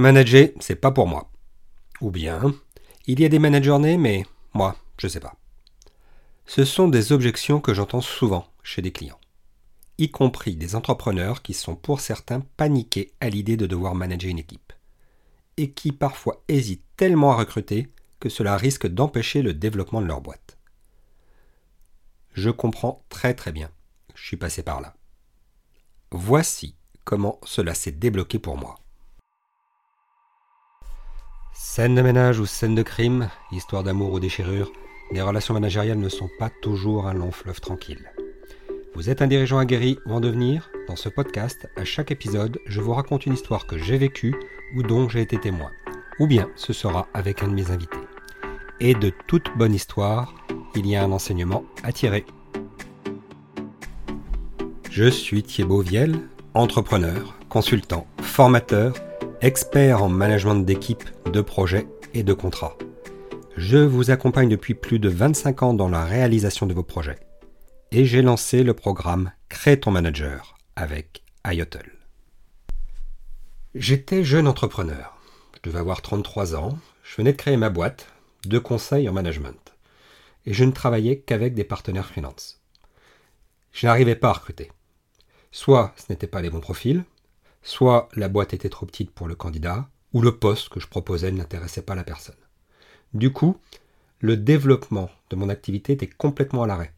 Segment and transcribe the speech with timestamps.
[0.00, 1.28] Manager, c'est pas pour moi.
[2.00, 2.54] Ou bien,
[3.08, 4.24] il y a des managers nés, mais
[4.54, 5.34] moi, je sais pas.
[6.46, 9.18] Ce sont des objections que j'entends souvent chez des clients,
[9.98, 14.38] y compris des entrepreneurs qui sont pour certains paniqués à l'idée de devoir manager une
[14.38, 14.72] équipe,
[15.56, 17.88] et qui parfois hésitent tellement à recruter
[18.20, 20.58] que cela risque d'empêcher le développement de leur boîte.
[22.34, 23.68] Je comprends très très bien,
[24.14, 24.94] je suis passé par là.
[26.12, 28.78] Voici comment cela s'est débloqué pour moi.
[31.60, 34.70] Scène de ménage ou scène de crime, histoire d'amour ou déchirure,
[35.10, 38.12] les relations managériales ne sont pas toujours un long fleuve tranquille.
[38.94, 40.70] Vous êtes un dirigeant aguerri ou en devenir?
[40.86, 44.36] Dans ce podcast, à chaque épisode, je vous raconte une histoire que j'ai vécue
[44.76, 45.72] ou dont j'ai été témoin.
[46.20, 47.98] Ou bien ce sera avec un de mes invités.
[48.78, 50.36] Et de toute bonne histoire,
[50.76, 52.24] il y a un enseignement à tirer.
[54.92, 56.20] Je suis Thibaut Viel,
[56.54, 58.94] entrepreneur, consultant, formateur,
[59.40, 62.76] expert en management d'équipe, de projets et de contrats.
[63.56, 67.20] Je vous accompagne depuis plus de 25 ans dans la réalisation de vos projets.
[67.92, 71.92] Et j'ai lancé le programme Crée ton manager avec IOTL.
[73.74, 75.16] J'étais jeune entrepreneur.
[75.54, 76.76] Je devais avoir 33 ans.
[77.04, 78.08] Je venais de créer ma boîte
[78.44, 79.74] de conseil en management.
[80.46, 82.60] Et je ne travaillais qu'avec des partenaires freelance.
[83.72, 84.72] Je n'arrivais pas à recruter.
[85.52, 87.04] Soit ce n'était pas les bons profils,
[87.68, 91.30] soit la boîte était trop petite pour le candidat, ou le poste que je proposais
[91.30, 92.34] n'intéressait pas la personne.
[93.12, 93.58] Du coup,
[94.20, 96.94] le développement de mon activité était complètement à l'arrêt.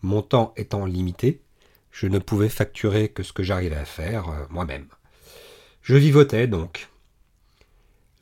[0.00, 1.42] Mon temps étant limité,
[1.90, 4.86] je ne pouvais facturer que ce que j'arrivais à faire euh, moi-même.
[5.82, 6.88] Je vivotais donc.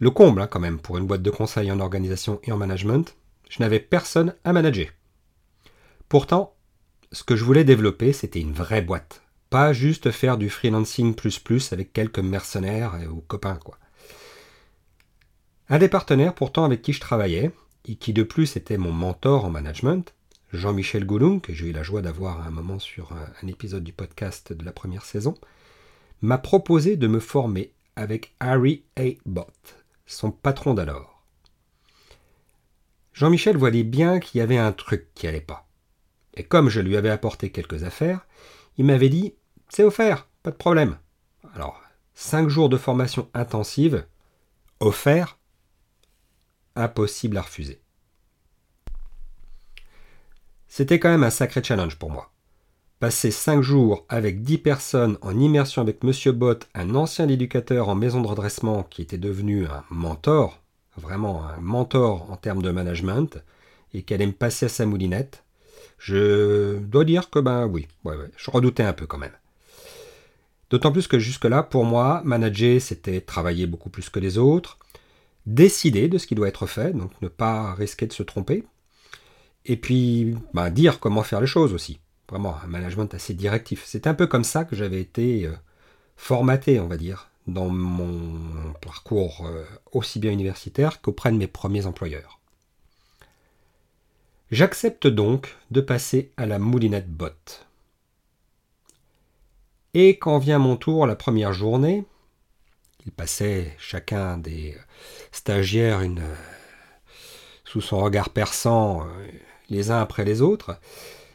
[0.00, 3.16] Le comble, hein, quand même, pour une boîte de conseil en organisation et en management,
[3.48, 4.88] je n'avais personne à manager.
[6.08, 6.52] Pourtant,
[7.12, 9.22] ce que je voulais développer, c'était une vraie boîte.
[9.50, 13.78] Pas juste faire du freelancing plus plus avec quelques mercenaires ou copains, quoi.
[15.68, 17.50] Un des partenaires pourtant avec qui je travaillais,
[17.86, 20.14] et qui de plus était mon mentor en management,
[20.52, 23.92] Jean-Michel Goulung, que j'ai eu la joie d'avoir à un moment sur un épisode du
[23.92, 25.34] podcast de la première saison,
[26.22, 29.14] m'a proposé de me former avec Harry A.
[29.24, 31.24] Bott, son patron d'alors.
[33.12, 35.66] Jean-Michel voyait bien qu'il y avait un truc qui allait pas.
[36.34, 38.26] Et comme je lui avais apporté quelques affaires,
[38.78, 39.34] il m'avait dit
[39.68, 40.98] C'est offert, pas de problème.
[41.54, 41.80] Alors,
[42.14, 44.06] cinq jours de formation intensive,
[44.80, 45.38] offert
[46.74, 47.80] impossible à refuser.
[50.68, 52.30] C'était quand même un sacré challenge pour moi.
[52.98, 57.94] Passer cinq jours avec dix personnes en immersion avec Monsieur Bott, un ancien éducateur en
[57.94, 60.62] maison de redressement qui était devenu un mentor,
[60.96, 63.42] vraiment un mentor en termes de management,
[63.94, 65.44] et qui allait me passer à sa moulinette,
[65.98, 67.88] je dois dire que ben oui,
[68.36, 69.36] je redoutais un peu quand même.
[70.70, 74.78] D'autant plus que jusque-là, pour moi, manager, c'était travailler beaucoup plus que les autres,
[75.46, 78.64] décider de ce qui doit être fait, donc ne pas risquer de se tromper,
[79.64, 82.00] et puis bah, dire comment faire les choses aussi.
[82.28, 83.84] Vraiment un management assez directif.
[83.86, 85.52] C'est un peu comme ça que j'avais été euh,
[86.16, 91.86] formaté, on va dire, dans mon parcours euh, aussi bien universitaire qu'auprès de mes premiers
[91.86, 92.40] employeurs.
[94.52, 97.66] J'accepte donc de passer à la moulinette botte.
[99.92, 102.04] Et quand vient mon tour la première journée,
[103.04, 104.76] il passait chacun des
[105.32, 106.22] stagiaires une,
[107.64, 109.26] sous son regard perçant euh,
[109.68, 110.78] les uns après les autres.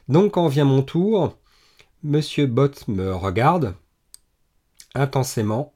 [0.08, 1.38] Donc quand vient mon tour,
[2.04, 3.76] Monsieur Bott me regarde
[4.96, 5.74] intensément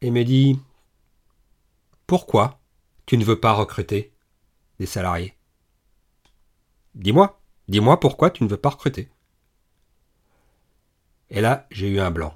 [0.00, 0.58] et me dit
[2.08, 2.58] Pourquoi
[3.06, 4.12] tu ne veux pas recruter
[4.80, 5.34] des salariés?
[6.94, 9.08] Dis-moi, dis-moi pourquoi tu ne veux pas recruter.
[11.30, 12.34] Et là, j'ai eu un blanc.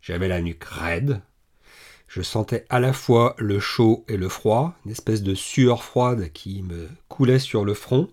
[0.00, 1.20] J'avais la nuque raide.
[2.06, 6.32] Je sentais à la fois le chaud et le froid, une espèce de sueur froide
[6.32, 8.08] qui me coulait sur le front.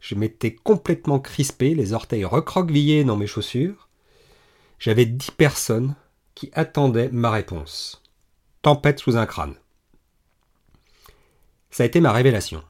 [0.00, 3.88] Je m'étais complètement crispé, les orteils recroquevillés dans mes chaussures.
[4.78, 5.94] J'avais dix personnes
[6.34, 8.02] qui attendaient ma réponse.
[8.60, 9.54] Tempête sous un crâne.
[11.70, 12.62] Ça a été ma révélation.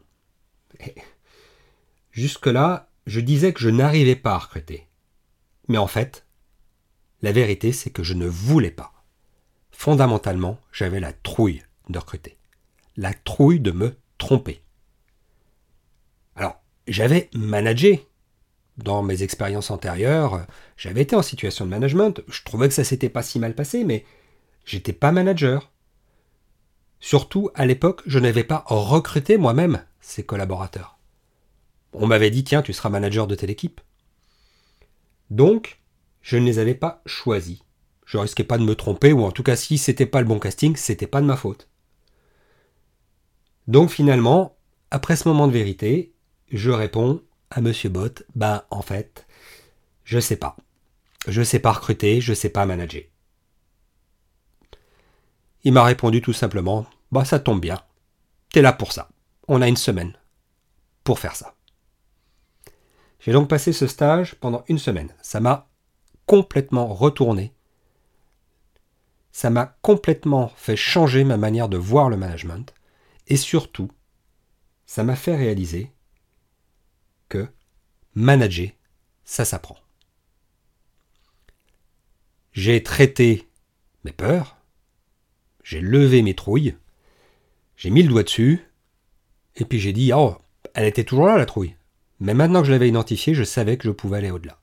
[2.12, 4.86] Jusque-là, je disais que je n'arrivais pas à recruter.
[5.68, 6.26] Mais en fait,
[7.22, 8.92] la vérité, c'est que je ne voulais pas.
[9.70, 12.36] Fondamentalement, j'avais la trouille de recruter.
[12.96, 14.62] La trouille de me tromper.
[16.36, 18.04] Alors, j'avais managé.
[18.76, 20.46] Dans mes expériences antérieures,
[20.76, 22.22] j'avais été en situation de management.
[22.28, 24.04] Je trouvais que ça s'était pas si mal passé, mais
[24.64, 25.72] j'étais pas manager.
[27.00, 30.98] Surtout, à l'époque, je n'avais pas recruté moi-même ces collaborateurs.
[31.92, 33.80] On m'avait dit, tiens, tu seras manager de telle équipe.
[35.30, 35.80] Donc,
[36.22, 37.60] je ne les avais pas choisis.
[38.04, 40.38] je risquais pas de me tromper, ou en tout cas si c'était pas le bon
[40.38, 41.68] casting, c'était pas de ma faute.
[43.66, 44.56] Donc finalement,
[44.90, 46.14] après ce moment de vérité,
[46.50, 49.26] je réponds à Monsieur Bott, bah en fait,
[50.04, 50.56] je sais pas.
[51.26, 53.02] Je sais pas recruter, je sais pas manager.
[55.68, 57.78] Il m'a répondu tout simplement, bah ça tombe bien.
[58.50, 59.10] T'es là pour ça.
[59.48, 60.16] On a une semaine
[61.04, 61.56] pour faire ça.
[63.20, 65.12] J'ai donc passé ce stage pendant une semaine.
[65.20, 65.68] Ça m'a
[66.24, 67.52] complètement retourné.
[69.30, 72.72] Ça m'a complètement fait changer ma manière de voir le management.
[73.26, 73.90] Et surtout,
[74.86, 75.92] ça m'a fait réaliser
[77.28, 77.46] que
[78.14, 78.70] manager,
[79.22, 79.76] ça s'apprend.
[82.52, 83.46] J'ai traité
[84.04, 84.57] mes peurs,
[85.68, 86.78] j'ai levé mes trouilles,
[87.76, 88.66] j'ai mis le doigt dessus,
[89.54, 90.38] et puis j'ai dit, oh,
[90.72, 91.76] elle était toujours là la trouille.
[92.20, 94.58] Mais maintenant que je l'avais identifiée, je savais que je pouvais aller au-delà.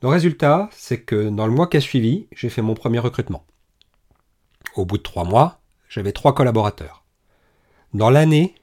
[0.00, 3.44] Le résultat, c'est que dans le mois qui a suivi, j'ai fait mon premier recrutement.
[4.76, 5.60] Au bout de trois mois,
[5.90, 7.04] j'avais trois collaborateurs.
[7.92, 8.54] Dans l'année,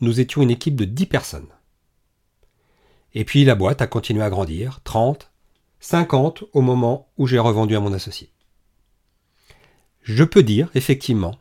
[0.00, 1.48] nous étions une équipe de 10 personnes.
[3.14, 5.32] Et puis la boîte a continué à grandir, 30,
[5.80, 8.30] 50 au moment où j'ai revendu à mon associé.
[10.08, 11.38] Je peux dire effectivement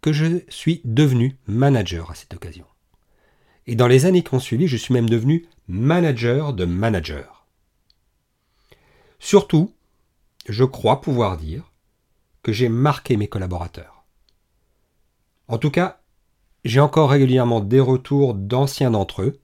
[0.00, 2.66] que je suis devenu manager à cette occasion.
[3.68, 7.46] Et dans les années qui ont suivi, je suis même devenu manager de manager.
[9.20, 9.72] Surtout,
[10.48, 11.70] je crois pouvoir dire
[12.42, 14.04] que j'ai marqué mes collaborateurs.
[15.46, 16.00] En tout cas,
[16.64, 19.38] j'ai encore régulièrement des retours d'anciens d'entre eux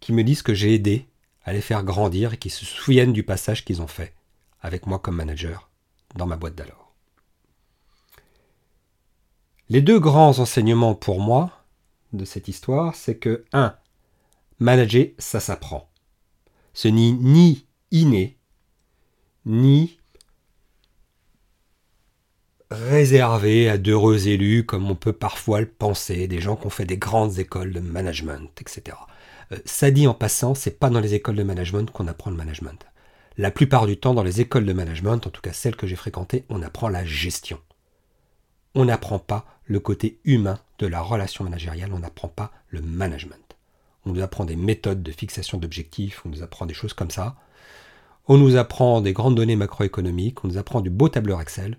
[0.00, 1.06] qui me disent que j'ai aidé
[1.44, 4.14] à les faire grandir et qui se souviennent du passage qu'ils ont fait
[4.60, 5.70] avec moi comme manager
[6.16, 6.85] dans ma boîte d'alors.
[9.68, 11.50] Les deux grands enseignements pour moi
[12.12, 13.74] de cette histoire, c'est que 1.
[14.60, 15.90] Manager, ça s'apprend.
[16.72, 18.38] Ce n'est ni inné,
[19.44, 19.98] ni
[22.70, 26.84] réservé à d'heureux élus, comme on peut parfois le penser, des gens qui ont fait
[26.84, 28.96] des grandes écoles de management, etc.
[29.50, 32.36] Euh, ça dit en passant, c'est pas dans les écoles de management qu'on apprend le
[32.36, 32.86] management.
[33.36, 35.96] La plupart du temps, dans les écoles de management, en tout cas celles que j'ai
[35.96, 37.58] fréquentées, on apprend la gestion.
[38.76, 43.56] On n'apprend pas le côté humain de la relation managériale, on n'apprend pas le management.
[44.04, 47.36] On nous apprend des méthodes de fixation d'objectifs, on nous apprend des choses comme ça.
[48.28, 51.78] On nous apprend des grandes données macroéconomiques, on nous apprend du beau tableur Excel,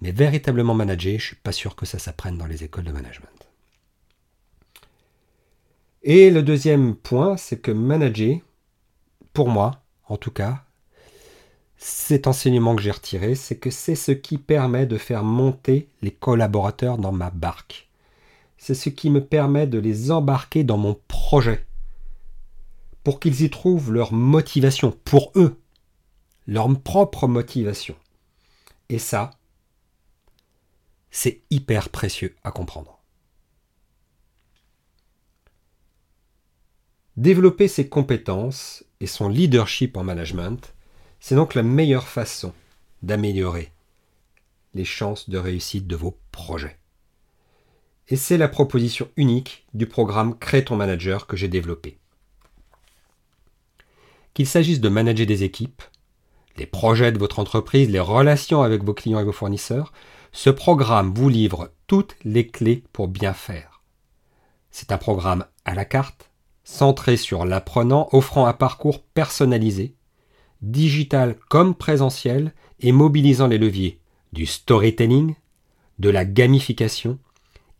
[0.00, 2.92] mais véritablement manager, je ne suis pas sûr que ça s'apprenne dans les écoles de
[2.92, 3.48] management.
[6.02, 8.38] Et le deuxième point, c'est que manager,
[9.32, 10.64] pour moi, en tout cas,
[11.78, 16.10] cet enseignement que j'ai retiré, c'est que c'est ce qui permet de faire monter les
[16.10, 17.88] collaborateurs dans ma barque.
[18.58, 21.64] C'est ce qui me permet de les embarquer dans mon projet,
[23.04, 25.56] pour qu'ils y trouvent leur motivation, pour eux,
[26.48, 27.94] leur propre motivation.
[28.88, 29.30] Et ça,
[31.12, 32.98] c'est hyper précieux à comprendre.
[37.16, 40.74] Développer ses compétences et son leadership en management,
[41.20, 42.52] c'est donc la meilleure façon
[43.02, 43.72] d'améliorer
[44.74, 46.78] les chances de réussite de vos projets.
[48.08, 51.98] Et c'est la proposition unique du programme Crée ton manager que j'ai développé.
[54.34, 55.82] Qu'il s'agisse de manager des équipes,
[56.56, 59.92] les projets de votre entreprise, les relations avec vos clients et vos fournisseurs,
[60.32, 63.82] ce programme vous livre toutes les clés pour bien faire.
[64.70, 66.30] C'est un programme à la carte,
[66.64, 69.94] centré sur l'apprenant, offrant un parcours personnalisé,
[70.62, 73.98] digital comme présentiel et mobilisant les leviers
[74.32, 75.34] du storytelling,
[75.98, 77.18] de la gamification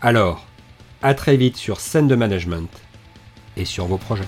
[0.00, 0.46] Alors,
[1.02, 2.70] à très vite sur scène de management
[3.58, 4.24] et sur vos projets.